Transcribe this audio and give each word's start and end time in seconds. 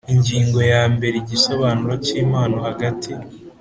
Ingingo 0.13 0.59
ya 0.71 0.83
mbere 0.93 1.15
Igisobanuro 1.19 1.93
cy 2.05 2.11
impano 2.21 2.57
hagati 2.67 3.11